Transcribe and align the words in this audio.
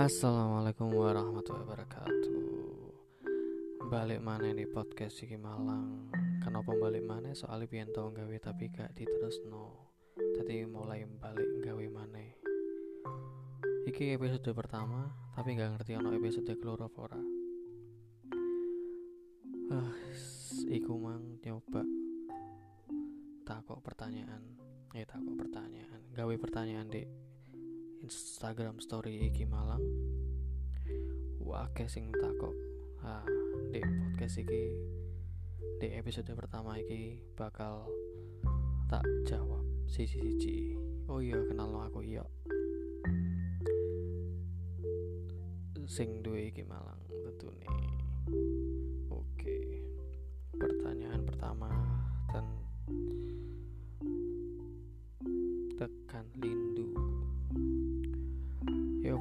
Assalamualaikum 0.00 0.96
warahmatullahi 0.96 1.60
wabarakatuh. 1.60 2.40
Balik 3.92 4.24
mana 4.24 4.48
di 4.48 4.64
podcast 4.64 5.20
Siki 5.20 5.36
Malang? 5.36 6.08
Kenapa 6.40 6.72
balik 6.72 7.04
mana? 7.04 7.36
Soalnya 7.36 7.68
biar 7.68 7.92
tau 7.92 8.08
gawe 8.08 8.32
tapi 8.40 8.72
gak 8.72 8.96
diterus 8.96 9.44
no 9.44 9.92
Tadi 10.16 10.64
mulai 10.64 11.04
balik 11.04 11.44
gawe 11.60 11.84
mana 11.92 12.16
Iki 13.92 14.16
episode 14.16 14.48
pertama 14.56 15.12
tapi 15.36 15.60
gak 15.60 15.76
ngerti 15.76 15.92
ono 16.00 16.16
episode 16.16 16.48
apa 16.48 16.96
ora. 16.96 17.20
Uh, 19.68 19.92
Iku 20.80 20.96
mang 20.96 21.36
nyoba. 21.44 21.84
Takok 23.44 23.84
pertanyaan. 23.84 24.48
Eh 24.96 25.04
takok 25.04 25.36
pertanyaan. 25.44 26.08
Gawe 26.16 26.34
pertanyaan 26.40 26.88
dek 26.88 27.29
Instagram 28.00 28.80
story 28.80 29.28
iki 29.28 29.44
Malang. 29.44 29.84
Wake 31.36 31.84
sing 31.84 32.08
takok 32.16 32.56
ha 33.04 33.20
di 33.72 33.80
podcast 33.80 34.40
iki 34.40 34.72
di 35.80 35.88
episode 35.92 36.32
pertama 36.32 36.80
iki 36.80 37.20
bakal 37.36 37.84
tak 38.88 39.04
jawab 39.28 39.60
sisi 39.84 40.16
siji 40.16 40.76
oh 41.12 41.20
iya 41.20 41.36
kenal 41.44 41.76
aku 41.76 42.00
iya. 42.00 42.24
Sing 45.84 46.24
duwe 46.24 46.48
iki 46.48 46.64
Malang 46.64 47.04
tentu 47.08 47.52
nih. 47.52 47.72
Oke 49.12 49.56
pertanyaan 50.56 51.24
pertama 51.28 51.68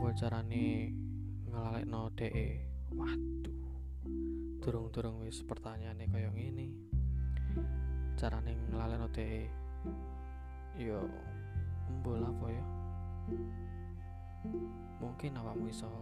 apa 0.10 0.26
carane 0.26 0.90
no 1.86 2.10
DE 2.18 2.48
waduh. 2.98 3.62
Durung-durung 4.58 5.22
wis 5.22 5.46
pertanyaane 5.46 6.10
kaya 6.10 6.34
ngene. 6.34 6.66
Carane 8.18 8.58
no 8.74 9.06
DE 9.14 9.46
yo 10.82 11.06
mbol 12.02 12.26
apa 12.26 12.48
ya 12.50 12.66
mungkin 14.98 15.38
awakmu 15.38 15.70
iso 15.70 15.94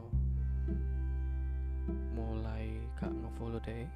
mulai 2.15 2.79
gak 2.95 3.11
ngefollow 3.11 3.59
DE 3.59 3.91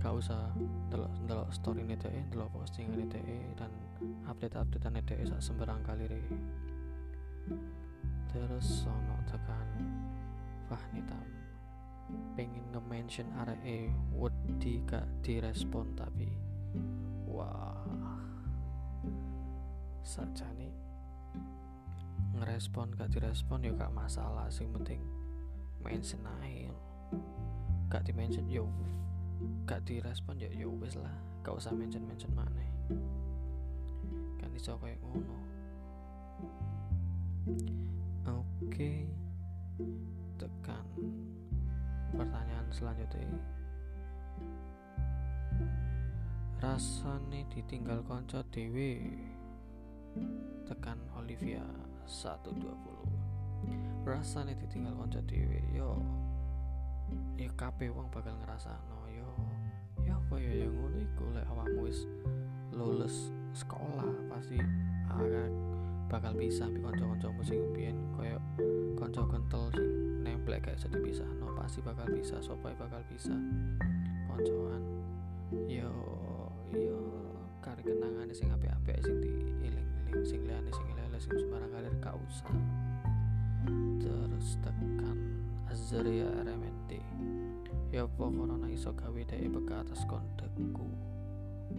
gak 0.00 0.16
usah 0.16 0.56
delok 0.88 1.12
delok 1.28 1.52
story 1.52 1.84
ini 1.84 2.00
DE 2.00 2.32
delok 2.32 2.48
postingan 2.56 3.04
DE 3.12 3.52
dan 3.60 3.76
update-update 4.24 5.04
DE 5.04 5.28
sak 5.28 5.44
sembarang 5.44 5.84
kali 5.84 6.08
re 6.08 6.22
terus 8.32 8.84
sono 8.84 9.16
tekan 9.28 9.68
Fahnitam 10.68 11.24
pengen 12.36 12.64
nge-mention 12.72 13.28
RE 13.36 13.92
wedi 14.16 14.80
gak 14.88 15.04
direspon 15.20 15.92
tapi 15.96 16.28
wah. 17.28 17.76
Saja 20.04 20.48
nih 20.56 20.72
ngerespon 22.36 22.96
gak 22.96 23.12
direspon 23.12 23.64
ya 23.64 23.72
gak 23.76 23.92
masalah 23.92 24.48
sih 24.48 24.64
penting 24.68 25.00
mention 25.84 26.24
aja 26.24 26.72
gak 27.88 28.04
di 28.04 28.12
mention 28.12 28.44
yo. 28.48 28.68
Gak 29.64 29.88
direspon 29.88 30.36
ya 30.40 30.48
yo 30.52 30.72
wis 30.76 30.96
lah. 30.96 31.12
Gak 31.44 31.56
usah 31.56 31.72
mention 31.72 32.04
mention 32.04 32.32
mana 32.36 32.68
kan 34.38 34.50
iso 34.56 34.80
kayak 34.80 34.96
ngono 35.04 35.36
Oke, 38.34 39.08
tekan 40.36 40.84
pertanyaan 42.12 42.68
selanjutnya. 42.68 43.40
Rasane 46.58 47.46
ditinggal 47.48 48.02
konco 48.04 48.42
dewe 48.50 48.98
tekan 50.66 50.98
Olivia 51.14 51.62
120 52.04 53.28
rasane 54.08 54.56
ditinggal 54.56 54.96
konco 54.96 55.20
dewe 55.28 55.60
yo. 55.76 56.00
Ya 57.36 57.48
kape 57.56 57.88
wong 57.92 58.08
bakal 58.08 58.36
ngerasa 58.40 58.72
no 58.88 59.04
yo. 59.12 59.30
Ya 60.04 60.16
apa 60.16 60.36
ya 60.40 60.66
yang 60.66 60.72
ngono 60.76 60.96
iku. 61.00 61.24
Lek 61.32 61.46
awakmu 61.48 61.88
wis 61.88 62.08
lulus 62.72 63.32
sekolah 63.52 64.08
pasti 64.32 64.56
agak 65.12 65.48
bakal 66.08 66.32
bisa 66.34 66.64
ambil 66.64 66.90
konco-konco 66.90 67.28
musik 67.36 67.60
biyen 67.76 67.96
koyo 68.16 68.40
konco 68.96 69.22
kental 69.28 69.68
sing 69.72 70.64
kayak 70.64 70.80
sedih 70.80 71.04
bisa 71.04 71.22
no 71.38 71.52
pasti 71.54 71.78
bakal 71.84 72.08
bisa 72.10 72.40
sopai 72.42 72.74
bakal 72.74 72.98
bisa 73.12 73.36
koncoan 74.26 74.82
yo 75.70 75.92
yo 76.72 76.98
kari 77.60 77.84
kenangan 77.84 78.26
sing 78.34 78.48
apik-apik 78.48 78.98
sing 79.04 79.22
diiling-iling 79.22 79.88
sing 80.26 80.40
liyane 80.48 80.72
sing 80.72 80.88
lele 80.96 81.18
sing 81.22 81.36
sembarang 81.36 81.70
kali 81.70 81.88
gak 82.02 82.16
usah. 82.16 82.50
Terus 84.00 84.56
tekan 84.64 85.18
Azria 85.68 86.26
RMD 86.42 86.90
ya 87.92 88.08
apa 88.08 88.24
corona 88.26 88.66
iso 88.72 88.90
gawe 88.96 89.20
dhek 89.20 89.52
beka 89.52 89.84
atas 89.84 90.02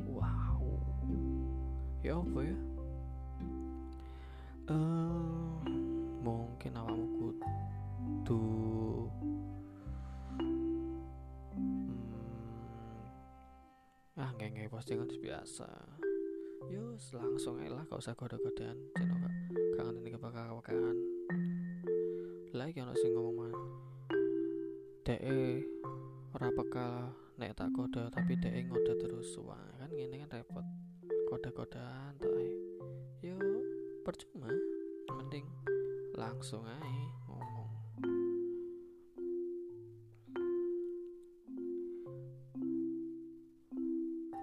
wow. 0.08 0.62
Ya 2.06 2.16
apa 2.16 2.40
ya 2.48 2.56
uh, 4.69 5.66
mungkin 6.22 6.72
awakmu 6.78 7.06
kudu 7.18 8.46
hmm, 11.57 12.00
ah 14.22 14.30
nggak 14.38 14.50
nggak 14.53 14.69
postingan 14.69 15.09
biasa. 15.09 15.69
Yus 16.69 17.18
langsung 17.18 17.57
lah 17.66 17.81
gak 17.90 17.97
usah 17.97 18.13
kode-kodean 18.13 18.78
cino 18.94 19.18
gak 19.18 19.34
kangen 19.74 20.06
ini 20.06 20.13
kebakaran 20.13 20.97
lagi 22.53 22.78
yang 22.78 22.94
sing 22.94 23.18
ngomong 23.18 23.50
man 23.50 23.53
de 25.01 25.18
ora 26.38 26.53
bakal 26.53 27.09
nek 27.41 27.57
tak 27.57 27.74
kode 27.74 28.13
tapi 28.13 28.38
de 28.38 28.69
ngode 28.69 28.94
terus. 29.01 29.34
Wah 29.41 29.57
kan 29.81 29.90
gini 29.90 30.22
kan 30.22 30.30
repot. 30.30 30.66
Kode-kodean 31.30 32.18
tuh 32.22 32.69
percuma. 34.09 34.50
Mending 35.06 35.46
langsung 36.18 36.66
aja 36.66 37.06
ngomong. 37.30 37.72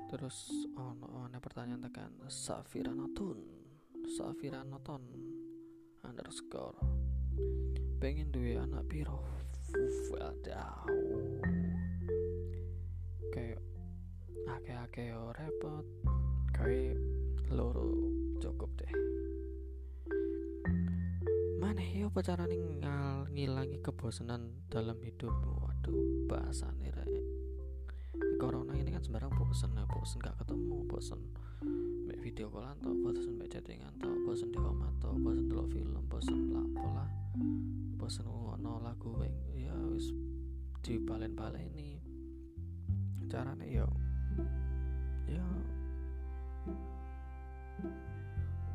Terus 0.06 0.70
ono 0.78 1.26
ono 1.26 1.38
pertanyaan 1.42 1.82
tekan 1.82 2.14
Safira 2.30 2.94
Notun 2.94 3.42
Safira 4.06 4.62
Noton 4.62 5.02
underscore. 6.06 6.78
Pengen 7.98 8.30
duwe 8.30 8.62
anak 8.62 8.86
piro? 8.86 9.18
Wadaw 10.14 10.86
kayak 13.34 13.58
ake-ake 14.46 15.10
repot. 15.10 15.86
Kayak 16.54 17.02
loro 17.50 17.90
cukup 18.38 18.70
deh 18.78 18.94
mana 21.76 21.92
ya? 21.92 22.08
Apa 22.08 22.20
cara 22.24 22.48
ngal 22.48 23.28
ngilangi 23.36 23.84
kebosanan 23.84 24.64
dalam 24.72 24.96
hidup. 25.04 25.36
Waduh 25.60 26.24
bahasa 26.24 26.72
nih 26.80 26.96
corona 28.36 28.76
ini 28.76 28.92
kan 28.92 29.00
sembarang 29.00 29.32
bosen 29.32 29.72
ya 29.72 29.88
bosen 29.88 30.20
gak 30.20 30.36
ketemu 30.44 30.84
bosen 30.84 31.20
mbak 32.04 32.20
video 32.20 32.52
call 32.52 32.68
atau 32.68 32.92
bosen 32.92 33.40
mbak 33.40 33.48
chattingan 33.48 33.88
atau 33.96 34.12
bosen 34.28 34.52
di 34.52 34.58
rumah 34.60 34.92
atau 35.00 35.16
bosen 35.16 35.48
dulu 35.48 35.64
film 35.72 36.04
bosen 36.04 36.52
lapo 36.52 36.84
lah 36.84 37.08
bosen 37.96 38.28
ngono 38.28 38.84
lagu 38.84 39.08
weng 39.16 39.32
ya 39.56 39.72
wis 39.88 40.12
di 40.84 41.00
balen-balen 41.00 41.64
ini 41.72 41.96
caranya 43.26 43.64
yo 43.64 43.88
ya 45.26 45.44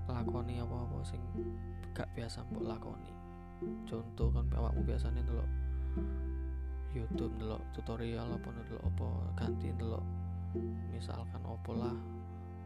lakoni 0.09 0.57
apa-apa 0.57 1.05
sing 1.05 1.21
gak 1.91 2.09
biasa 2.15 2.43
mbok 2.51 2.63
lakoni. 2.65 3.11
Contoh 3.85 4.33
kan 4.33 4.47
awakmu 4.57 4.81
biasanya 4.87 5.21
dulu 5.21 5.45
YouTube 6.91 7.31
dulu 7.39 7.55
tutorial 7.71 8.27
apa 8.35 8.49
dulu 8.51 8.79
apa 8.83 9.07
ganti 9.39 9.71
dulu 9.75 10.01
misalkan 10.91 11.39
opo 11.47 11.71
lah 11.77 11.95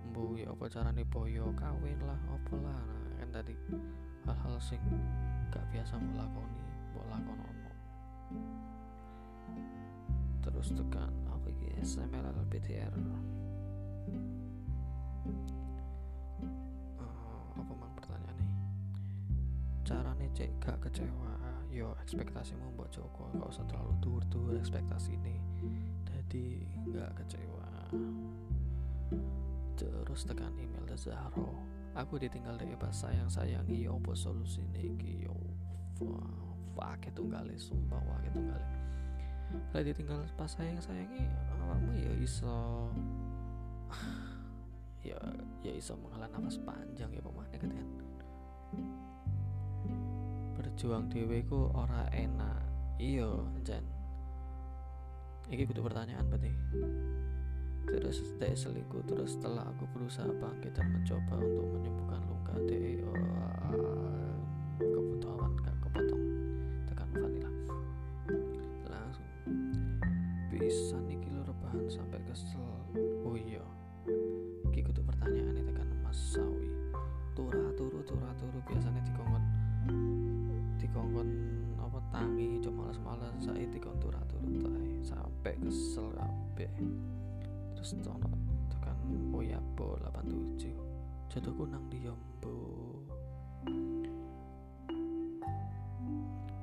mbu 0.09 0.41
ya 0.41 0.49
apa 0.49 0.65
carane 0.65 1.03
boyo 1.05 1.53
kawin 1.53 1.99
lah 2.01 2.17
opo 2.31 2.57
lah. 2.61 2.79
Nah, 2.79 3.13
kan 3.21 3.29
tadi 3.41 3.53
hal-hal 4.25 4.55
sing 4.57 4.81
gak 5.53 5.65
biasa 5.69 5.97
mbok 5.99 6.15
lakoni 6.17 6.63
mbok 6.93 7.05
lakonono 7.11 7.71
terus 10.45 10.69
tekan 10.77 11.09
apa 11.25 11.49
iki? 11.49 11.81
SML 11.81 12.25
LPTR 12.45 12.93
carane 19.85 20.27
cek 20.33 20.49
gak 20.57 20.81
kecewa. 20.81 21.37
Yo 21.69 21.93
ekspektasimu 22.01 22.73
mbok 22.73 22.89
Joko 22.89 23.29
gak 23.37 23.53
usah 23.53 23.65
terlalu 23.69 23.93
dur-dur 24.01 24.57
ekspektasi 24.57 25.13
ini. 25.13 25.37
Jadi 26.09 26.65
nggak 26.89 27.21
kecewa. 27.21 27.69
Terus 29.77 30.25
tekan 30.25 30.57
email 30.57 30.83
dari 30.89 30.97
Zahro. 30.97 31.53
Aku 31.95 32.19
ditinggal 32.19 32.59
dari 32.59 32.75
pas 32.75 32.91
sayang 32.91 33.29
sayangi 33.29 33.87
yo 33.87 34.01
apa 34.01 34.11
solusi 34.17 34.65
iki? 34.75 35.29
Yo 35.29 35.35
itu 37.15 37.23
kali 37.31 37.55
sumpah 37.55 38.01
wah 38.03 38.19
kali 38.19 38.67
kalau 39.71 39.83
ditinggal 39.87 40.19
pas 40.35 40.51
sayang 40.51 40.75
sayangi 40.81 41.23
awakmu 41.61 41.93
ya 41.95 42.13
iso. 42.19 42.89
Ya 45.05 45.21
ya 45.61 45.69
iso 45.69 45.93
menghela 46.01 46.25
nafas 46.33 46.57
panjang 46.65 47.13
ya 47.13 47.21
pemane 47.21 47.61
kan 47.61 47.69
berjuang 50.75 51.07
dewe 51.07 51.39
ku 51.47 51.71
ora 51.71 52.03
enak. 52.11 52.59
Iyo 52.99 53.47
jan. 53.63 53.79
Iki 55.47 55.71
kudu 55.71 55.87
pertanyaan 55.87 56.27
berarti. 56.27 56.51
Terus 57.87 58.19
dek 58.35 58.59
selingkuh 58.59 59.07
terus 59.07 59.39
setelah 59.39 59.63
aku 59.71 59.87
berusaha 59.95 60.27
bangkit 60.35 60.75
dan 60.75 60.91
mencoba 60.91 61.39
untuk 61.39 61.79
menyembuhkan 61.79 62.21
luka 62.27 62.55
dek 62.67 63.07
oh, 63.07 64.35
kebutuhan 64.75 65.51
gak 65.63 65.79
kepotong. 65.79 66.23
Tekan 66.91 67.07
vanilla. 67.23 67.51
Langsung. 68.91 69.31
Bisa 70.51 70.99
nih 71.07 71.23
kilo 71.23 71.39
rebahan 71.47 71.87
sampai 71.87 72.19
kesel. 72.27 72.67
Oh 73.23 73.39
iya. 73.39 73.63
Iki 74.75 74.91
pertanyaan 74.91 75.55
tekan 75.55 75.87
mas 76.03 76.19
sawi. 76.35 76.67
Turah 77.31 77.71
turu 77.79 78.03
turah 78.03 78.35
turu 78.35 78.59
biasanya 78.67 78.99
dikongkon 79.07 79.55
dikongkon 80.79 81.29
apa 81.79 81.99
tangi 82.11 82.59
cuma 82.59 82.87
malas-malas. 82.87 83.33
Saya 83.39 83.65
dikongkon 83.67 84.01
turah 84.01 84.23
turu 84.27 84.67
sampai 85.05 85.53
kesel 85.61 86.11
kabeh. 86.15 86.71
Terus 87.77 87.95
ono 88.07 88.29
tekan 88.71 88.97
Oyabo 89.31 89.99
87 90.01 91.31
jodohku 91.31 91.67
nang 91.67 91.85
Diombo 91.91 92.57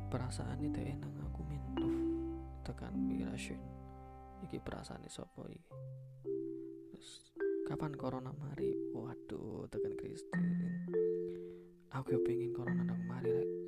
perasaan 0.09 0.61
itu 0.65 0.81
nang 1.01 1.13
aku 1.29 1.41
mintuh. 1.47 1.95
Tekan 2.63 2.95
Mirashin 2.95 3.59
iki 4.47 4.63
perasaan 4.63 5.03
sopo 5.11 5.47
iki? 5.51 5.71
Terus 6.95 7.11
kapan 7.67 7.95
corona 7.99 8.31
mari? 8.31 8.71
Waduh 8.95 9.67
tekan 9.67 9.95
Christine 9.99 10.73
aku 11.93 12.17
pengen 12.25 12.57
corona 12.57 12.89
nang 12.89 13.05
mari 13.05 13.29
rek 13.29 13.62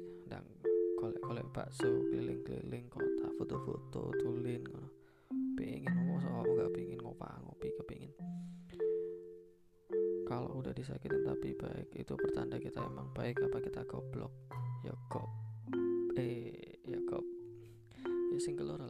bakso 1.54 1.86
keliling-keliling 2.10 2.90
kota 2.90 3.30
foto-foto 3.38 4.10
tulin 4.18 4.66
ngono. 4.66 4.90
Pengen 5.54 5.94
ngomong 5.94 6.18
sama 6.18 6.42
aku 6.42 6.52
gak 6.58 6.72
pengen 6.74 6.98
ngopa 6.98 7.30
ngopi 7.46 7.70
kepingin 7.78 8.12
kalau 10.24 10.56
udah 10.58 10.72
disakitin 10.72 11.20
tapi 11.22 11.52
baik 11.54 11.92
itu 11.94 12.16
pertanda 12.16 12.56
kita 12.56 12.80
emang 12.80 13.12
baik 13.12 13.38
apa 13.44 13.60
kita 13.60 13.84
goblok? 13.84 14.32
Ya 14.82 14.96
kok 15.12 15.28
eh 16.16 16.80
ya 16.88 16.98
kok 17.06 17.24
ya 18.32 18.38
sing 18.40 18.56
keloro 18.56 18.83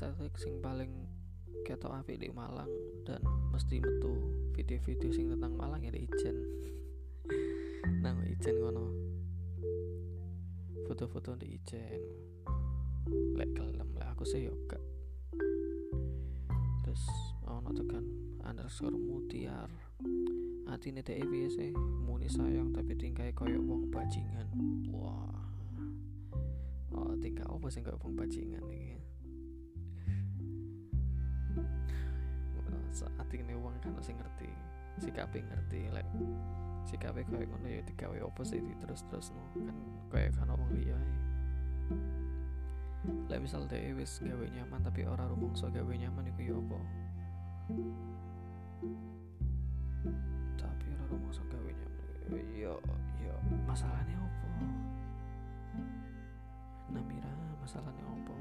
estetik 0.00 0.32
sing 0.40 0.56
paling 0.64 0.88
ketok 1.60 1.92
api 1.92 2.16
di 2.16 2.32
Malang 2.32 2.72
dan 3.04 3.20
mesti 3.52 3.84
metu 3.84 4.16
video-video 4.56 5.12
sing 5.12 5.28
tentang 5.28 5.52
Malang 5.52 5.84
ya 5.84 5.92
di 5.92 6.08
Ijen. 6.08 6.40
Nang 8.00 8.24
Ijen 8.24 8.64
kono 8.64 8.96
foto-foto 10.88 11.36
di 11.36 11.52
Ijen. 11.52 12.00
Lek 13.36 13.52
kelem 13.52 13.92
lek 13.92 14.08
aku 14.16 14.24
sih 14.24 14.48
yoga 14.48 14.80
terus 16.80 17.04
ono 17.44 17.68
tekan 17.68 18.08
underscore 18.40 18.96
mutiar. 18.96 19.68
Hati 20.64 20.96
nih 20.96 21.04
teh 21.04 21.20
biasa 21.20 21.76
muni 21.76 22.24
sayang 22.32 22.72
tapi 22.72 22.96
tingkai 22.96 23.36
koyok 23.36 23.68
wong 23.68 23.92
bajingan. 23.92 24.48
Wah. 24.96 25.44
Oh 26.96 27.12
tingkah 27.20 27.44
apa 27.44 27.68
sih 27.68 27.84
kayak 27.84 28.00
wong 28.00 28.16
bajingan 28.16 28.64
nih 28.64 28.99
saat 32.90 33.28
ini 33.32 33.54
uang 33.54 33.78
kan 33.82 33.94
masih 33.94 34.14
ngerti 34.18 34.50
sikap 35.00 35.30
ngerti 35.32 35.88
lek 35.94 36.06
sikap 36.84 37.14
kayak 37.14 37.46
ngono 37.48 37.68
ya 37.68 37.80
digawe 37.86 38.18
opo 38.26 38.42
sih 38.42 38.60
terus 38.82 39.06
terus 39.08 39.30
no 39.30 39.44
kan 39.54 39.76
kayak 40.10 40.34
kan 40.34 40.48
orang 40.50 40.70
liya. 40.74 40.98
Lek 43.30 43.40
misal 43.40 43.64
deh 43.64 43.94
wis 43.96 44.20
gawe 44.20 44.44
nyaman 44.44 44.80
tapi 44.84 45.06
orang 45.08 45.30
rumongso 45.32 45.72
gawe 45.72 45.92
nyaman 45.92 46.28
iku 46.34 46.40
ya 46.42 46.54
opo 46.58 46.78
tapi 50.58 50.86
orang 50.98 51.08
rumongso 51.08 51.42
gawe 51.48 51.70
nyaman. 51.70 52.06
Yo 52.52 52.74
yo 53.22 53.34
masalahnya 53.64 54.16
opo 54.20 54.48
Namira 56.90 57.30
masalahnya 57.62 58.04
opo 58.04 58.34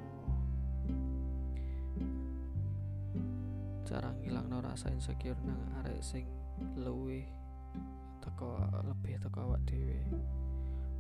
cara 3.90 4.14
ngilang 4.22 4.46
no 4.54 4.62
rasa 4.62 4.94
insecure 4.94 5.42
nang 5.42 5.58
arek 5.82 5.98
sing 6.06 6.30
luwih 6.78 7.26
teko 8.22 8.62
lebih 8.86 9.18
teko 9.18 9.50
awak 9.50 9.66
dhewe. 9.66 9.98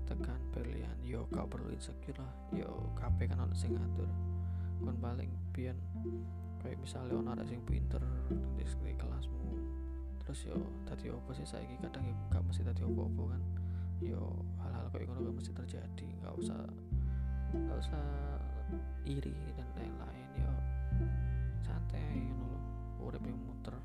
Tekan 0.09 0.41
pilihan 0.49 0.97
yo 1.05 1.29
kau 1.29 1.45
perlu 1.45 1.69
insecure 1.69 2.17
lah. 2.17 2.33
Yo 2.49 2.89
kabeh 2.97 3.29
kan 3.29 3.45
ono 3.45 3.53
sing 3.53 3.77
ngatur. 3.77 4.09
Kon 4.81 4.97
paling 4.97 5.29
pian 5.53 5.77
kayak 6.65 6.81
misalnya 6.81 7.13
ono 7.13 7.29
arek 7.37 7.45
sing 7.45 7.61
pinter 7.61 8.01
di, 8.57 8.65
di 8.65 8.93
kelasmu. 8.97 9.37
Terus 10.25 10.49
yo 10.49 10.57
tadi 10.89 11.13
opo 11.13 11.29
sih? 11.37 11.45
Saiki 11.45 11.77
kadang 11.85 12.09
yo 12.09 12.17
gak 12.33 12.41
mesti 12.41 12.65
tadi 12.65 12.81
opo-opo 12.89 13.29
kan. 13.29 13.41
Yo 14.01 14.33
hal-hal 14.65 14.89
kayak 14.89 15.13
ngono 15.13 15.29
gak 15.29 15.37
mesti 15.37 15.51
terjadi. 15.53 16.07
Gak 16.25 16.33
usah 16.41 16.57
gak 17.53 17.77
usah 17.85 18.05
iri 19.05 19.37
dan 19.53 19.69
lain-lain. 19.77 20.29
Yo 20.41 20.51
santai 21.61 22.17
ngono 22.33 22.68
urip 23.01 23.23
muter. 23.23 23.75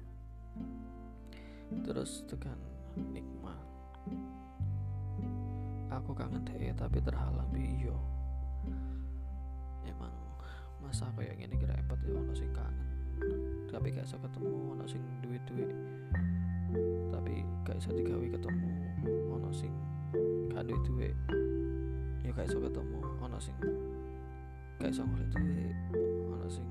Terus 1.83 2.26
tekan 2.26 2.59
nikmat. 2.94 3.59
Aku 5.94 6.11
kangen 6.12 6.42
deh 6.42 6.75
tapi 6.75 6.99
terhalang 6.99 7.47
bio 7.54 7.94
emang 9.85 10.12
masa 10.83 11.06
aku 11.12 11.23
yang 11.23 11.38
ini 11.38 11.54
kira 11.54 11.76
repot 11.76 11.97
ya 12.02 12.18
ono 12.18 12.35
sing 12.35 12.50
kangen. 12.50 12.88
Tapi 13.71 13.94
gak 13.94 14.06
bisa 14.06 14.18
ketemu 14.18 14.75
ono 14.75 14.85
sing 14.90 15.02
duit 15.23 15.42
duit 15.47 15.71
tapi 17.14 17.47
gak 17.62 17.78
bisa 17.78 17.90
digawe 17.94 18.26
ketemu 18.26 18.71
ono 19.30 19.50
sing 19.54 19.71
gak 20.50 20.66
duit 20.66 20.83
duit 20.83 21.16
ya 22.26 22.30
gak 22.35 22.47
bisa 22.50 22.59
ketemu 22.59 22.99
ono 23.23 23.38
sing 23.38 23.56
gak 24.83 24.90
bisa 24.90 25.02
ngoleh 25.06 25.28
duit. 25.30 25.76
Ono 26.35 26.49
sing 26.50 26.68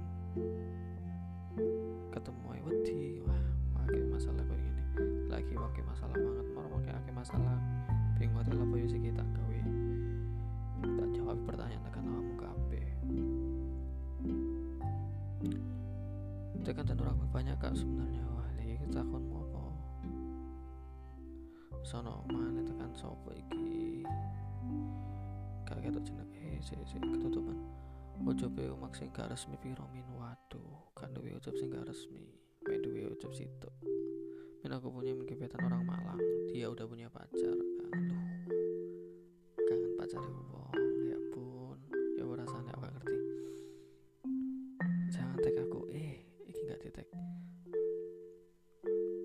ketemu 2.13 2.46
ae 2.53 2.62
wedi. 2.62 3.01
Wah 3.25 3.43
wake 3.82 4.01
masalah 4.13 4.43
kayak 4.46 4.62
gini. 4.62 4.84
Lagi 5.25 5.53
wake 5.58 5.82
masalah 5.82 6.13
banget 6.13 6.48
mau 6.53 6.70
wake 6.77 7.12
masalah. 7.12 7.58
Bingung 8.22 8.38
hotel 8.38 8.62
apa 8.62 8.75
sih 8.86 9.01
kita 9.01 9.24
gawe. 9.25 9.60
Tak 10.84 11.10
jawab 11.17 11.38
pertanyaan 11.50 11.84
tekan 11.89 12.05
awakmu 12.05 12.36
kabeh. 12.38 12.88
Tekan 16.63 16.86
dan 16.86 16.98
orang 17.01 17.17
banyak 17.34 17.58
kak 17.58 17.74
sebenarnya. 17.74 18.24
Wah 18.29 18.50
lagi 18.62 18.77
kita 18.77 19.01
takon 19.01 19.24
mau 19.27 19.41
apa? 19.50 19.62
Sono 21.84 22.24
mana 22.29 22.62
tekan 22.63 22.93
sopo 22.96 23.34
iki? 23.34 24.05
Gak 25.67 25.84
ketok 25.84 26.03
jeneng 26.05 26.32
eh 26.38 26.62
si, 26.63 26.77
si, 26.88 26.96
ketutupan. 27.01 27.58
Ucup 28.24 28.55
e 28.62 28.70
umak 28.70 28.93
gak 29.12 29.34
resmi 29.34 29.58
piro 29.60 29.84
min? 29.91 30.05
Waduh 30.15 30.32
kan 30.32 30.32
duwe 31.13 31.38
ucup 31.38 31.55
sing 31.55 31.70
gak 31.70 31.86
resmi 31.86 32.34
main 32.65 32.82
duwe 32.82 33.08
ucup 33.13 33.32
situ 33.32 33.70
min 34.63 34.72
aku 34.72 34.88
punya 34.88 35.12
gebetan 35.27 35.60
orang 35.60 35.84
Malang 35.84 36.24
dia 36.48 36.72
udah 36.72 36.88
punya 36.88 37.12
pacar. 37.12 37.58
Aduh 37.91 38.24
kangen 39.67 39.91
pacar 40.00 40.22
wong 40.24 40.72
ya 41.03 41.17
ampun. 41.20 41.77
Ya 42.15 42.24
rasanya 42.24 42.72
aku 42.72 42.82
gak 42.86 42.93
ngerti. 42.96 43.17
Jangan 45.12 45.38
tag 45.43 45.58
aku. 45.67 45.79
Eh 45.91 46.24
iki 46.48 46.62
gak 46.70 46.79
ditek 46.79 47.08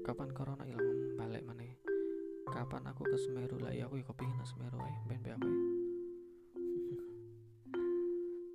kapan 0.03 0.33
corona 0.33 0.65
hilang 0.65 1.21
balik 1.21 1.45
mana 1.45 1.69
kapan 2.49 2.83
aku 2.89 3.05
ke 3.07 3.21
Semeru? 3.21 3.61
Lah 3.63 3.77
ya 3.77 3.87
aku 3.87 4.01
ya 4.01 4.09
ke 4.09 4.45
Semeru 4.49 4.81
eh 4.83 4.97
ben 5.07 5.21
be 5.23 5.31
aku 5.37 5.51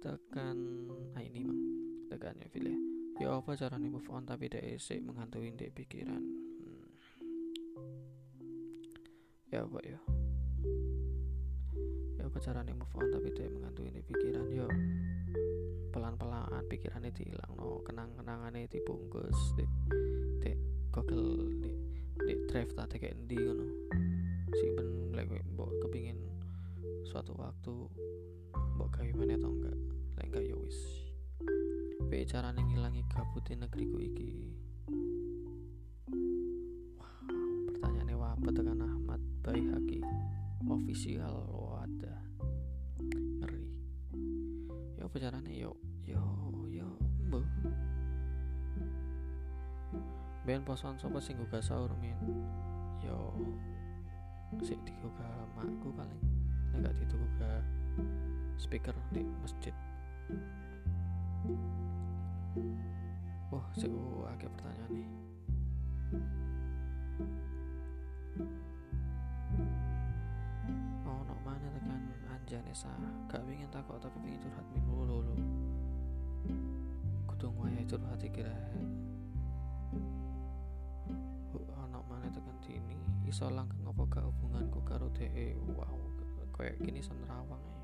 tekan 0.04 0.58
ah 1.16 1.22
ini 1.24 1.48
mang. 1.48 1.62
Tekan 2.12 2.42
ya 2.42 2.50
Phil 2.52 2.83
ya 3.24 3.32
ya 3.32 3.39
apa 3.39 3.56
caranya 3.56 3.88
move 3.88 4.12
on? 4.12 4.27
Tapi 4.27 4.51
dia 4.51 4.75
sih 4.75 5.00
menghantui 5.00 5.56
di 5.56 5.72
pikiran. 5.72 6.20
Hmm. 6.20 6.88
ya 9.48 9.63
apa 9.63 9.80
ya? 9.80 10.00
Ya 12.20 12.24
apa 12.27 12.38
caranya 12.44 12.75
move 12.75 12.92
on? 13.00 13.08
Tapi 13.15 13.32
dia 13.32 13.48
menghantui 13.48 13.96
di 13.96 14.03
pikiran 14.03 14.48
yo 14.51 14.68
pelan-pelan 15.96 16.68
pikirannya 16.68 17.15
hilang 17.15 17.56
no. 17.56 17.80
Kenang-kenangannya 17.88 18.68
dibungkus 18.68 19.56
di 19.56 19.63
di 20.44 20.51
google 20.92 21.48
di 21.63 21.72
di 22.27 22.34
drive 22.51 22.75
tadi 22.75 23.00
kayak 23.00 23.24
di 23.24 23.39
ngono. 23.39 23.68
Simpen 24.51 25.15
lek 25.15 25.32
mbok 25.56 25.72
kepingin 25.88 26.20
suatu 27.08 27.32
waktu 27.39 27.88
mbok 28.75 29.00
gawe 29.00 29.12
mana 29.15 29.39
atau 29.39 29.48
enggak? 29.48 29.77
Lek 30.20 30.25
enggak 30.27 30.44
ya 30.44 30.60
piye 32.13 32.29
carane 32.29 32.62
ngilangi 32.62 33.01
gabutin 33.10 33.65
negeriku 33.65 33.98
iki. 33.98 34.53
Wow 37.01 37.58
pertanyaannya 37.74 38.13
apa 38.22 38.50
tekan 38.53 38.86
Ahmad 38.86 39.17
Baihaki 39.41 39.98
official 40.70 41.41
wadah. 41.50 42.22
Ngeri. 43.41 43.65
Ya 45.01 45.10
apa 45.10 45.15
carane? 45.17 45.58
Yo 45.58 45.74
yo 46.05 46.22
yo 46.70 46.86
mbok 47.34 47.50
Ben 50.46 50.62
poson 50.62 50.93
sopo 51.01 51.17
sing 51.17 51.41
gugah 51.41 51.65
sahur 51.65 51.98
min? 51.98 52.13
Yo 53.01 53.34
sik 54.62 54.77
digugah 54.86 55.50
makku 55.58 55.89
paling. 55.98 56.22
Nek 56.77 56.93
gak 56.93 57.65
speaker 58.62 58.93
di 59.10 59.25
masjid 59.41 59.74
wah 63.53 63.65
sik 63.77 63.89
akeh 64.33 64.50
pertanyaan 64.50 64.91
nih. 64.93 65.10
Oh 71.05 71.19
no 71.25 71.36
mana 71.41 71.67
tekan 71.74 72.01
anjanesa 72.29 72.91
gak 73.29 73.41
pengen 73.45 73.69
takut 73.74 73.98
tapi 74.01 74.17
pengen 74.22 74.39
curhat 74.43 74.65
min 74.74 74.83
lulu 74.86 75.22
lulu 75.22 75.36
kudu 77.29 77.48
waya 77.57 77.81
curhat 77.89 78.22
iki 78.22 78.41
rek. 78.45 78.74
Ana 81.77 82.00
mana 82.05 82.27
tekan 82.29 82.57
dini? 82.62 82.98
Iso 83.29 83.50
langgeng 83.50 83.86
apa 83.86 84.03
gak 84.10 84.25
hubunganku 84.29 84.79
karo 84.86 85.10
DE 85.13 85.57
wow 85.74 86.13
kayak 86.53 86.77
gini 86.86 87.01
sen 87.01 87.17
rawang 87.25 87.60
ya 87.65 87.81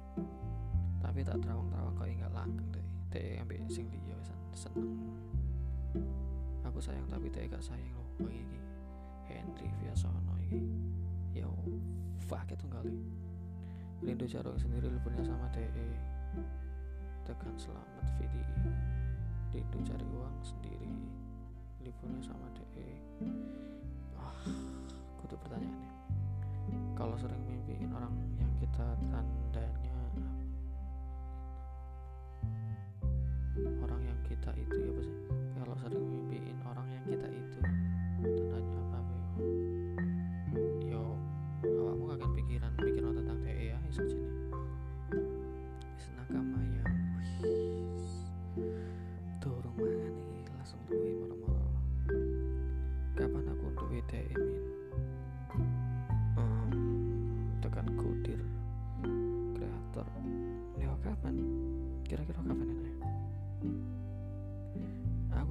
tapi 1.01 1.25
tak 1.25 1.41
terawang-terawang 1.41 1.95
kok 1.97 2.05
enggak 2.05 2.33
langgeng 2.38 2.69
deh 2.69 2.88
DE 3.09 3.41
ambek 3.41 3.65
sing 3.69 3.89
liya 3.89 4.17
sen 4.21 4.39
seneng. 4.53 4.89
Aku 6.65 6.77
sayang 6.77 7.09
tapi 7.09 7.29
DE 7.33 7.49
gak 7.49 7.63
sayang 7.63 7.89
loh 7.97 8.09
bang 8.21 8.35
iki 8.35 8.59
Henry 9.29 9.69
Viasono 9.81 10.35
iki 10.45 10.61
ya 11.33 11.49
fuck 12.29 12.45
itu 12.49 12.65
kali. 12.69 12.97
Rindu 13.99 14.23
Jarok 14.23 14.55
sendiri 14.55 14.87
liburnya 14.87 15.27
sama 15.27 15.51
DE 15.51 15.89
tekan 17.27 17.53
selamat 17.59 18.05
VDI 18.17 18.71
Rindu 19.53 19.79
cari 19.85 20.05
uang 20.07 20.35
sendiri 20.41 20.89
liburnya 21.83 22.21
sama 22.23 22.47
DE 22.55 22.89
ah 24.15 24.39
kutu 25.19 25.35
pertanyaannya 25.35 25.91
kalau 26.95 27.19
sering 27.19 27.43
mimpiin 27.43 27.91
orang 27.91 28.15
yang 28.39 28.51
kita 28.61 28.87
tandanya 29.11 29.88
orang 33.83 34.01
yang 34.05 34.19
kita 34.25 34.51
itu 34.55 34.75
ya 34.79 34.89
apa 34.93 35.01
sih? 35.03 35.17
Kalau 35.59 35.75
sering 35.81 36.05
mimpiin 36.05 36.59
orang 36.63 36.87
yang 36.93 37.03
kita 37.09 37.27
itu 37.27 37.59
tandanya 38.19 38.81
apa 38.95 39.15
yo 40.87 41.03
yo 41.63 41.79
awakmu 41.87 42.05
akan 42.15 42.29
pikiran 42.35 42.71
pikiran 42.79 43.11
tentang 43.15 43.37
DE 43.43 43.75
ya 43.75 43.77
iso 43.87 44.03
sini 44.07 44.28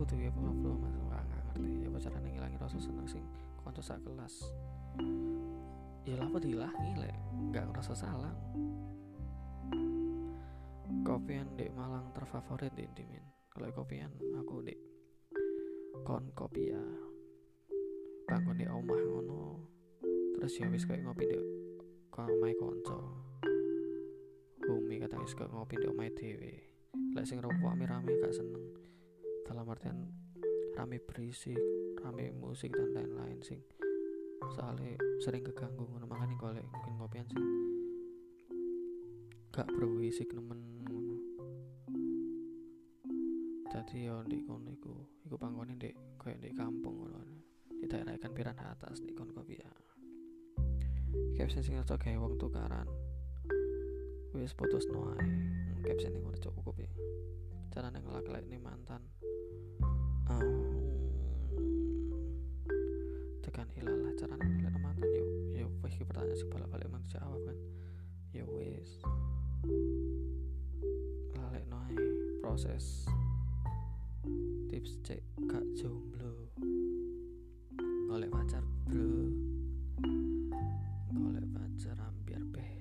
aku 0.08 0.16
tuh 0.16 0.24
ya 0.24 0.32
belum 0.32 0.56
masih 0.80 1.04
nggak 1.04 1.24
ngerti. 1.28 1.68
Ya 1.84 1.88
apa 1.92 1.98
caranya 2.00 2.28
ngilangin 2.32 2.60
rasa 2.64 2.78
seneng 2.80 3.04
sing 3.04 3.20
konco 3.60 3.84
sak 3.84 4.00
kelas? 4.00 4.40
Ya 6.08 6.16
lah 6.16 6.32
apa 6.32 6.40
dihilangi 6.40 6.96
lek? 6.96 7.16
Nggak 7.52 7.64
ngerasa 7.68 7.92
salah. 7.92 8.32
Kopian 11.04 11.52
di 11.60 11.68
Malang 11.76 12.08
terfavorit 12.16 12.72
di 12.72 12.88
Intimin 12.88 13.20
kalau 13.52 13.68
kopian 13.76 14.08
aku 14.32 14.64
di 14.64 14.72
kon 16.08 16.32
kopi 16.32 16.72
ya. 16.72 16.84
Bangun 18.24 18.56
di 18.56 18.64
omah 18.64 19.00
ngono. 19.12 19.60
Terus 20.40 20.56
ya 20.56 20.72
wis 20.72 20.88
kayak 20.88 21.04
ngopi 21.04 21.28
di 21.28 21.36
kok 22.08 22.32
omahe 22.32 22.56
konco 22.56 23.28
Bumi 24.64 25.04
wis 25.04 25.36
kayak 25.36 25.52
ngopi 25.52 25.76
di 25.76 25.84
omahe 25.84 26.08
dhewe. 26.16 26.54
Lek 27.12 27.28
sing 27.28 27.44
rokok 27.44 27.60
rame-rame 27.60 28.16
gak 28.24 28.32
seneng 28.32 28.88
dalam 29.49 29.64
artian 29.64 30.05
rame 30.76 31.00
berisik 31.00 31.57
rame 32.05 32.37
musik 32.37 32.76
dan 32.76 32.93
lain-lain 32.93 33.40
sing 33.40 33.64
soalnya 34.52 34.95
sering 35.25 35.43
keganggu 35.43 35.88
ngono. 35.88 36.05
Makanya 36.05 36.37
golek 36.37 36.69
mungkin 36.69 36.93
ngopian 37.00 37.26
sing 37.33 37.45
gak 39.49 39.67
berisik 39.73 40.28
nemen 40.37 40.78
jadi 43.88 44.12
ya 44.12 44.21
di 44.28 44.45
kono 44.45 44.69
iku 44.69 44.93
iku 45.25 45.40
panggone 45.40 45.76
di 45.81 45.88
kayak 46.21 46.45
di 46.45 46.52
kampung 46.52 47.05
ngono. 47.05 47.21
Di 47.73 47.88
daerah 47.88 48.12
ikan 48.21 48.37
piran 48.37 48.61
atas 48.61 49.00
di 49.00 49.17
kono 49.17 49.33
kopi 49.33 49.57
ya. 49.57 49.73
Caption 51.33 51.64
sing 51.64 51.81
cocok 51.81 51.97
kayak 51.97 52.21
wong 52.21 52.37
tukaran. 52.37 52.85
Wis 54.37 54.52
putus 54.52 54.85
noai 54.93 55.25
caption 55.81 56.21
udah 56.21 56.37
cukup 56.37 56.69
kopi. 56.69 56.85
Cara 57.73 57.88
ngelak-lak 57.88 58.45
nih 58.45 58.61
mantan 58.61 59.07
cara 64.18 64.34
ngelak 64.34 64.75
mantan 64.82 65.06
yuk. 65.14 65.28
Yuk 65.54 65.70
wis 65.87 65.94
iki 65.94 66.02
pertanyaan 66.02 66.34
sih 66.34 66.50
balik-balik 66.50 66.90
emang 66.90 67.02
dijawab 67.06 67.38
kan. 67.46 67.58
Ya 68.34 68.44
wis 68.50 68.98
lalek 71.38 71.62
noai 71.70 71.94
proses. 72.42 73.06
Tips 74.66 74.98
cek 75.06 75.22
gak 75.46 75.62
jomblo. 75.78 76.50
Golek 78.10 78.34
pacar 78.34 78.66
bro. 78.90 79.30
Golek 81.14 81.46
pacar 81.54 81.96
hampir 82.02 82.42
beh 82.50 82.75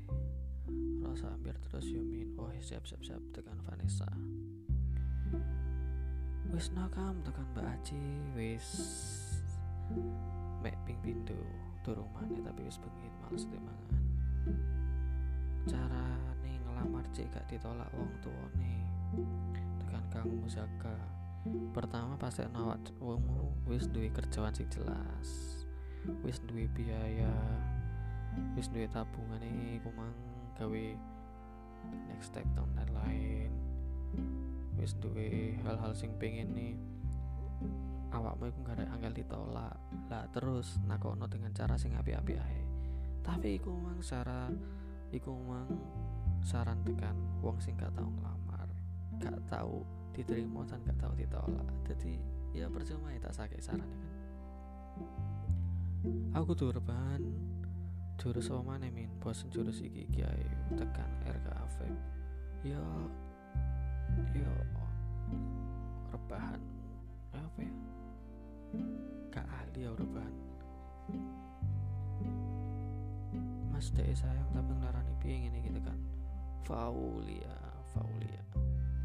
rasa 1.05 1.29
hampir 1.37 1.53
terus 1.69 1.85
yumin 1.85 2.33
oh 2.41 2.49
siap 2.57 2.81
siap 2.89 3.05
siap 3.05 3.21
tekan 3.29 3.61
Vanessa. 3.61 4.09
Wis 6.49 6.73
nakam 6.73 7.21
tekan 7.21 7.45
Mbak 7.53 7.65
Aci 7.77 8.01
wis 8.33 8.67
mek 10.63 10.75
ping 10.85 10.99
pintu 11.05 11.37
turung 11.85 12.09
maneh 12.15 12.41
tapi 12.43 12.65
wis 12.67 12.81
bengi 12.81 13.07
males 13.23 13.45
cara 15.67 16.07
nih 16.41 16.55
ngelamar 16.63 17.03
cek 17.11 17.27
gak 17.35 17.45
ditolak 17.51 17.91
wong 17.91 18.07
tuane. 18.23 18.75
Tekan 19.83 20.03
Kang 20.07 20.31
Musaka. 20.39 20.95
Pertama 21.75 22.15
pasti 22.15 22.47
nawat 22.47 22.79
wongmu 23.03 23.67
wis 23.67 23.87
duwe 23.91 24.07
kerjaan 24.11 24.55
sing 24.55 24.67
jelas. 24.71 25.27
Wis 26.23 26.39
duwe 26.47 26.71
biaya 26.71 27.31
wis 28.55 28.71
duwe 28.71 28.87
tabungan 28.87 29.43
nih 29.43 29.83
kumang 29.83 30.15
gawe 30.55 30.85
next 32.07 32.31
step 32.31 32.47
dan 32.55 32.67
lain-lain. 32.75 33.51
Wis 34.79 34.95
duwe 35.03 35.59
hal-hal 35.67 35.91
sing 35.91 36.15
pengen 36.15 36.55
nih 36.55 36.75
awakmu 38.11 38.49
iku 38.51 38.59
gak 38.63 38.83
angel 38.87 39.13
ditolak. 39.13 39.75
Lah 40.07 40.25
terus 40.31 40.79
nakono 40.87 41.27
dengan 41.27 41.51
cara 41.51 41.75
sing 41.75 41.95
api-api 41.95 42.33
ae. 42.37 42.61
Tapi 43.23 43.59
iku 43.59 43.71
mang 43.75 43.99
cara 43.99 44.47
iku 45.11 45.31
mang 45.35 45.69
saran 46.43 46.79
tekan 46.83 47.15
wong 47.43 47.59
sing 47.59 47.75
gak 47.75 47.91
tau 47.95 48.07
ngelamar 48.07 48.67
gak 49.19 49.37
tau 49.51 49.83
diterima 50.15 50.63
dan 50.67 50.79
gak 50.87 50.99
tau 50.99 51.13
ditolak. 51.15 51.67
Jadi 51.87 52.13
ya 52.55 52.71
percuma 52.71 53.11
ya 53.11 53.19
tak 53.19 53.35
sakit 53.35 53.59
saran 53.59 53.83
kan. 53.83 54.13
Aku 56.39 56.55
turban 56.55 57.19
jurus 58.17 58.49
apa 58.49 58.61
mana 58.63 58.87
min? 58.89 59.11
Bosen 59.19 59.51
jurus 59.51 59.83
iki 59.83 60.07
ae 60.23 60.47
tekan 60.73 61.09
RKAF 61.25 61.73
ya 62.65 62.81
yo 64.33 64.53
rebahan 66.11 66.59
apa 67.35 67.59
ya? 67.59 67.73
Gak 69.31 69.47
ahli 69.47 69.83
ya 69.83 69.91
rebahan 69.95 70.35
mas 73.77 73.93
dek 73.93 74.09
sayang 74.17 74.49
tapi 74.57 74.73
ngelarani 74.73 75.13
piye 75.21 75.37
ini 75.53 75.61
gitu 75.69 75.77
kan? 75.85 75.93
Faulia 76.65 77.61
Faulia. 77.93 78.41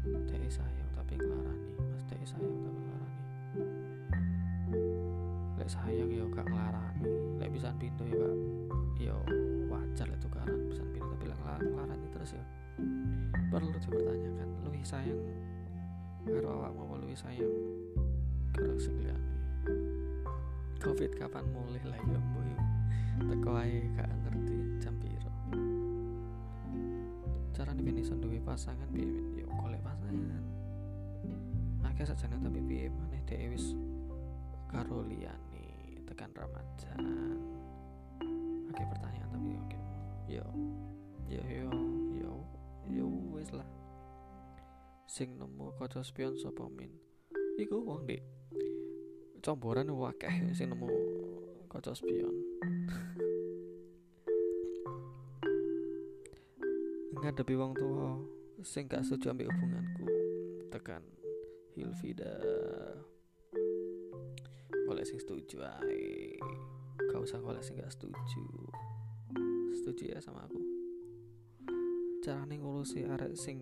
Dek 0.01 0.49
sayang 0.49 0.89
tapi 0.97 1.13
ngelarani. 1.13 1.77
Mas 1.93 2.03
dek 2.09 2.17
sayang 2.25 2.57
tapi 2.57 2.79
ngelarani. 2.81 3.23
Lek 5.61 5.69
sayang 5.69 6.09
yo 6.09 6.25
gak 6.33 6.49
ngelarani. 6.49 7.05
Lek 7.37 7.53
bisa 7.53 7.69
pintu 7.77 8.01
ya 8.01 8.17
gak 8.17 8.33
yo 8.97 9.17
wajar 9.69 10.09
lek 10.09 10.17
tukaran 10.25 10.57
bisa 10.65 10.81
pintu 10.89 11.05
tapi 11.05 11.25
lek 11.29 11.37
ngelarani 11.37 12.07
terus 12.09 12.33
ya. 12.33 12.45
Perlu 13.53 13.69
dipertanyakan 13.77 14.49
lebih 14.65 14.81
sayang 14.81 15.21
karo 16.25 16.49
awakmu 16.49 16.81
apa 16.87 16.95
lebih 17.05 17.17
sayang 17.19 17.53
karo 18.53 18.77
sing 18.77 19.03
covid 20.83 21.15
kapan 21.15 21.47
mulai 21.49 21.79
lah 21.87 21.95
ya 21.95 22.19
boy? 22.35 22.51
Teko 23.23 23.55
ae 23.55 23.87
gak 23.95 24.11
ngerti 24.27 24.55
jam 24.83 24.93
piro? 24.99 25.31
Cara 27.55 27.71
nih 27.71 28.03
iso 28.03 28.19
duwe 28.19 28.43
pasangan 28.43 28.91
piye 28.91 29.07
yo 29.39 29.47
golek 29.57 29.79
pasangan. 29.79 30.43
Akeh 31.87 32.03
sajane 32.03 32.35
tapi 32.43 32.59
piye 32.67 32.91
maneh 32.91 33.23
dhewe 33.23 33.55
wis 33.55 33.71
karo 34.67 35.07
liyane 35.07 36.03
tekan 36.03 36.35
Ramadan 36.35 36.99
akeh 38.75 38.85
pertanyaan 38.85 39.29
tapi 39.31 39.49
oke. 39.55 39.79
Yo 40.27 40.45
yo 41.31 41.41
yo 41.47 41.71
yo 42.19 42.31
yo 42.91 43.05
wis 43.31 43.55
lah. 43.55 43.65
Sing 45.07 45.39
nemu 45.39 45.71
kaca 45.79 46.03
spion 46.03 46.35
sapa 46.35 46.67
min? 46.67 46.91
Iku 47.55 47.79
wong 47.87 48.03
dek 48.03 48.19
comboran 49.43 49.91
wakeh 49.91 50.55
sing 50.55 50.71
nemu 50.71 50.87
kaca 51.67 51.91
spion. 51.91 52.31
Ngadepi 57.19 57.51
wong 57.59 57.75
tua 57.75 58.23
sing 58.63 58.87
gak 58.87 59.03
setuju 59.03 59.35
ambek 59.35 59.51
hubunganku 59.51 60.07
tekan 60.71 61.03
Hilvida 61.75 62.39
golek 64.87 65.03
sing 65.03 65.19
setuju 65.19 65.59
ae. 65.59 66.39
Gak 67.11 67.19
usah 67.19 67.43
golek 67.43 67.67
sing 67.67 67.75
gak 67.75 67.91
setuju. 67.91 68.47
Setuju 69.75 70.15
ya 70.15 70.23
sama 70.23 70.47
aku. 70.47 70.63
Carane 72.23 72.55
ngurusi 72.63 73.03
arek 73.03 73.35
sing 73.35 73.59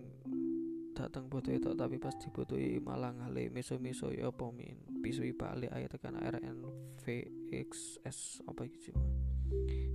datang 0.91 1.31
butuh 1.31 1.55
itu 1.55 1.71
tapi 1.73 1.95
pas 1.97 2.13
dibutuhi 2.19 2.77
malah 2.83 3.15
ngale 3.15 3.47
miso-miso 3.49 4.11
ya 4.11 4.27
apa 4.27 4.45
min? 4.51 5.01
Pisui 5.01 5.31
balik 5.31 5.71
ayo 5.71 5.87
tekan 5.87 6.19
RN 6.19 6.67
VXS 7.01 8.45
apa 8.45 8.67
gitu 8.67 8.93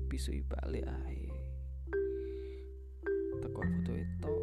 pisui 0.08 0.40
balik 0.42 0.86
ae. 0.86 1.28
Teko 3.42 3.60
butuh 3.60 3.96
itu 4.00 4.34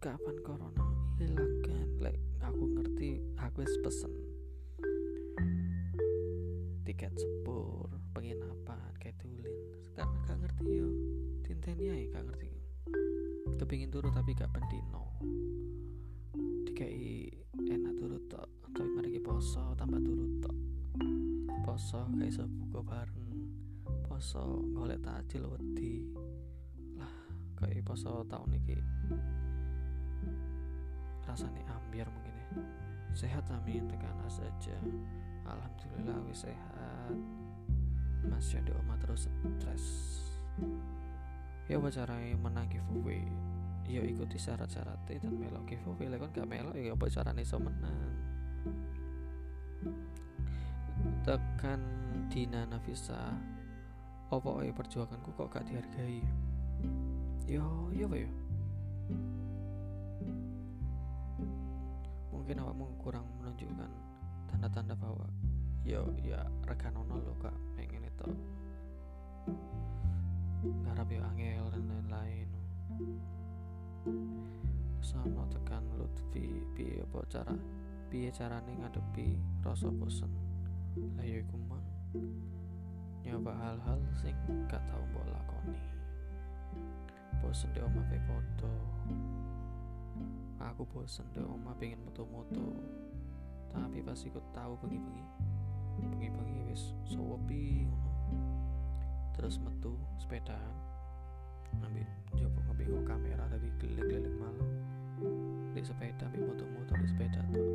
kapan 0.00 0.36
corona 0.40 0.86
hilang 1.20 1.54
kan 1.60 1.88
lek 2.00 2.16
aku 2.40 2.64
ngerti 2.72 3.20
aku 3.36 3.60
wis 3.60 3.74
pesen 3.84 4.29
kepingin 13.70 13.86
turu 13.94 14.10
tapi 14.10 14.34
gak 14.34 14.50
pendino. 14.50 15.14
Dikai 16.66 17.30
enak 17.54 17.94
turu 18.02 18.18
tok 18.26 18.66
tapi 18.74 18.90
mari 18.98 19.22
poso 19.22 19.78
tambah 19.78 20.02
turu 20.02 20.26
tok. 20.42 20.56
Poso 21.62 22.02
kayak 22.18 22.34
iso 22.34 22.50
buka 22.50 22.82
bareng. 22.82 23.30
Poso 24.10 24.66
golek 24.74 24.98
takjil 25.06 25.46
wedi. 25.46 26.02
Lah 26.98 27.14
kayak 27.62 27.86
poso 27.86 28.26
tahun 28.26 28.58
ini 28.58 28.74
rasanya 31.30 31.62
ambiar 31.70 32.10
mungkin 32.10 32.34
ya. 32.34 32.46
Sehat 33.14 33.46
amin 33.54 33.86
tekan 33.86 34.18
saja. 34.26 34.74
Alhamdulillah 35.46 36.18
wis 36.26 36.42
sehat. 36.42 37.14
Masih 38.26 38.66
ada 38.66 38.74
oma 38.82 38.98
terus 38.98 39.30
stres. 39.30 39.86
Ya 41.70 41.78
apa 41.78 41.86
caranya 41.86 42.34
menang 42.34 42.66
giveaway 42.66 43.22
ya 43.90 44.02
ikuti 44.06 44.38
syarat-syaratnya 44.38 45.18
dan 45.18 45.34
melok. 45.34 45.66
Giveaway 45.66 46.06
lah 46.06 46.18
kan 46.22 46.30
gak 46.30 46.48
melok 46.48 46.74
ya 46.78 46.94
apa 46.94 47.04
caranya 47.10 47.42
so 47.42 47.58
menang? 47.58 48.14
Tekan 51.26 51.82
Dina 52.30 52.62
Nafisa. 52.70 53.34
Opo 54.30 54.62
ya 54.62 54.70
perjuanganku 54.70 55.34
kok 55.34 55.50
gak 55.50 55.66
dihargai? 55.66 56.22
Yo 57.50 57.90
yo 57.90 58.06
apa 58.06 58.16
ya 58.22 58.30
mungkin 62.30 62.66
awakmu 62.66 62.86
kurang 62.98 63.26
menunjukkan 63.38 63.90
tanda-tanda 64.50 64.94
bahwa 64.98 65.26
yo 65.82 66.02
ya 66.22 66.46
rekanono 66.66 67.18
lo 67.18 67.34
kak. 67.42 67.54
Pengen 67.74 68.06
itu 68.06 68.28
ngarap 70.86 71.08
yo 71.10 71.22
angel 71.24 71.66
dan 71.72 71.82
lain-lain 71.90 72.48
sama 75.00 75.44
tekan 75.52 75.84
Lutfi 75.96 76.64
piye 76.76 77.04
apa 77.04 77.20
cara 77.28 77.54
piye 78.08 78.28
carane 78.32 78.72
ngadepi 78.80 79.36
rasa 79.64 79.88
bosen? 79.92 80.32
Lah 81.16 81.24
yo 81.24 81.40
iku 81.40 81.60
nyoba 83.30 83.54
hal-hal 83.54 84.00
sing 84.18 84.34
gak 84.66 84.82
tau 84.90 85.02
mbok 85.14 85.22
lakoni. 85.30 85.78
Bosen 87.38 87.70
di 87.70 87.78
omah 87.78 88.04
podo 88.26 88.74
aku 90.58 90.82
bosen 90.90 91.24
di 91.30 91.38
omah 91.38 91.72
pengen 91.78 92.02
moto-moto 92.04 92.74
tapi 93.70 94.02
pas 94.02 94.18
ikut 94.18 94.44
tahu 94.50 94.74
bengi-bengi 94.82 95.24
bengi-bengi 96.10 96.58
wis 96.66 96.90
sowepi 97.06 97.86
ngono. 97.86 98.10
Terus 99.38 99.62
metu 99.62 99.94
sepedaan 100.18 100.89
ambil 101.78 102.08
coba 102.34 102.58
ngebingung 102.66 103.06
kamera 103.06 103.44
tadi 103.46 103.68
keliling-keliling 103.78 104.36
malam. 104.38 104.68
Di 105.70 105.80
sepeda 105.86 106.26
ambil 106.26 106.50
moto-moto 106.50 106.92
di 106.98 107.06
sepeda 107.06 107.40
tuh. 107.54 107.68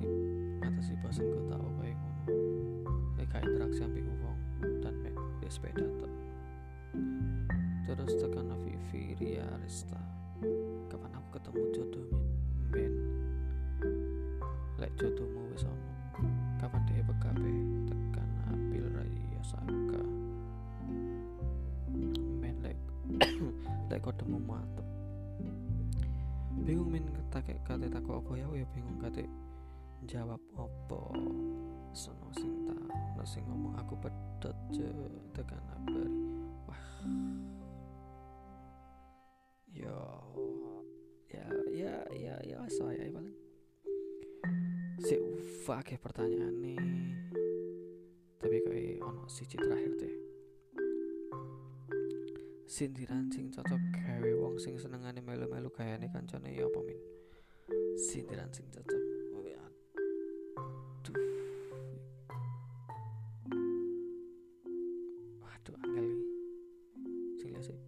Ini 0.00 0.08
mata 0.64 0.80
si 0.80 0.96
bosen 1.04 1.28
ku 1.28 1.40
tahu 1.52 1.68
kayak 1.84 1.96
ngono. 2.00 2.24
Kayak 3.20 3.44
interaksi 3.50 3.80
ambil 3.84 4.04
uang 4.22 4.40
dan 4.80 4.94
mek 5.04 5.16
di 5.42 5.48
sepeda 5.50 5.86
tuh. 6.00 6.12
Terus 7.84 8.12
tekan 8.16 8.48
Vivi 8.64 9.16
Ria 9.20 9.48
Rista 9.60 10.00
kapan 10.92 11.10
aku 11.16 11.28
ketemu 11.40 11.62
jodoh 11.72 12.04
min 12.12 12.22
ben 12.68 12.94
lek 14.76 14.92
jodohmu 15.00 15.40
wis 15.56 15.64
ono 15.64 15.92
kapan 16.60 16.82
dia 16.84 17.00
PKB 17.00 17.44
tekan 17.88 18.28
Abil 18.52 18.86
Raya 18.92 19.40
Saka 19.40 20.03
kodemu 24.04 24.36
mantep 24.36 24.84
bingung 26.68 26.92
min 26.92 27.08
kate 27.32 27.56
kate 27.64 27.88
tako 27.88 28.20
apa 28.20 28.36
ya 28.36 28.46
ya 28.52 28.66
bingung 28.76 29.00
kate 29.00 29.24
jawab 30.04 30.40
apa. 30.56 31.02
Sono 31.94 32.28
sing 32.34 32.66
no 32.66 33.22
sing 33.24 33.46
ngomong 33.48 33.78
aku 33.78 33.94
pedot 33.96 34.56
je 34.74 34.88
tekan 35.32 35.62
Abil 35.78 36.10
wah. 36.66 36.84
Ya 39.70 39.98
ya 41.30 41.46
ya 41.70 41.94
ya 42.12 42.34
ya 42.42 42.58
saya 42.68 43.08
paling. 43.14 43.38
Si 45.00 45.16
fakih 45.64 45.98
pertanyaan 46.02 46.54
nih. 46.60 46.78
Tapi 48.42 48.56
kayak 48.66 49.00
ono 49.00 49.24
siji 49.30 49.56
terakhir 49.56 49.92
deh 49.96 50.23
sindiran 52.74 53.30
sing 53.30 53.54
cocok 53.54 53.78
gawe 53.94 54.30
wong 54.34 54.58
sing 54.58 54.74
senengane 54.74 55.22
melu-melu 55.22 55.70
gayane 55.70 56.10
kancane 56.10 56.50
ya 56.58 56.66
apa 56.66 56.82
min? 56.82 56.98
Sindiran 57.94 58.50
sing 58.50 58.66
cocok. 58.66 59.02
Aduh. 59.38 61.14
Waduh 65.38 65.76
angel 65.86 66.18
sing 67.38 67.54
sih. 67.62 67.78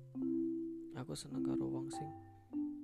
Aku 0.95 1.19
seneng 1.19 1.43
karo 1.43 1.67
wong 1.67 1.91
sing 1.91 2.07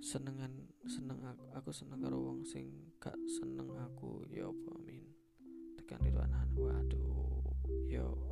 senengan 0.03 0.51
seneng 0.91 1.23
aku, 1.23 1.45
aku 1.55 1.71
seneng 1.71 2.03
karo 2.03 2.19
wong 2.19 2.43
sing 2.43 2.67
gak 2.99 3.15
seneng 3.31 3.71
aku 3.79 4.27
ya 4.27 4.51
apa 4.51 4.75
min? 4.83 5.07
Tekan 5.79 6.03
di 6.03 6.11
anak 6.11 6.51
waduh 6.59 7.47
yo 7.87 8.32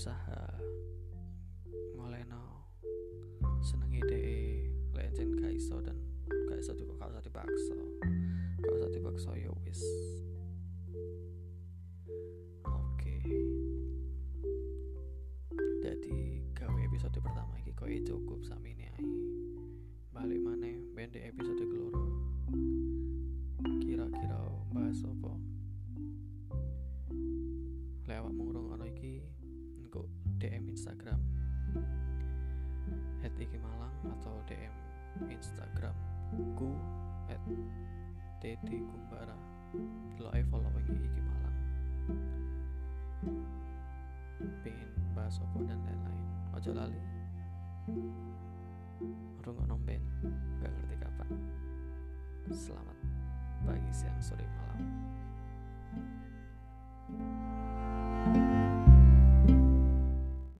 usaha 0.00 0.49
lain-lain 46.74 47.09